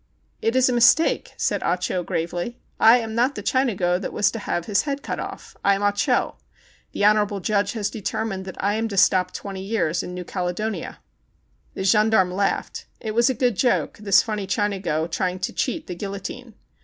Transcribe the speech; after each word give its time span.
"It 0.41 0.55
is 0.55 0.67
a 0.67 0.73
mistake," 0.73 1.35
said 1.37 1.61
Ah 1.61 1.75
Cho, 1.75 2.01
gravely. 2.01 2.57
"I 2.79 2.97
am 2.97 3.13
not 3.13 3.35
the 3.35 3.43
Chinago 3.43 3.99
that 3.99 4.11
is 4.11 4.31
to 4.31 4.39
have 4.39 4.65
his 4.65 4.81
head 4.81 5.03
cut 5.03 5.19
off. 5.19 5.55
I 5.63 5.75
am 5.75 5.83
Ah 5.83 5.91
Cho. 5.91 6.37
The 6.91 7.05
honorable 7.05 7.39
judge 7.39 7.73
has 7.73 7.91
determined 7.91 8.45
that 8.45 8.55
I 8.63 8.73
am 8.73 8.87
to 8.87 8.97
stop 8.97 9.31
twenty 9.31 9.61
years 9.61 10.01
in 10.01 10.15
New 10.15 10.23
Caledonia." 10.25 10.97
The 11.75 11.83
gendarme 11.83 12.31
laughed. 12.33 12.87
It 12.99 13.13
was 13.13 13.29
a 13.29 13.35
good 13.35 13.55
joke, 13.55 13.99
this 14.01 14.23
funny 14.23 14.47
Chinago 14.47 15.05
trying 15.05 15.37
to 15.37 15.53
cheat 15.53 15.85
the 15.85 15.93
guillo 15.95 16.17
tine. 16.17 16.55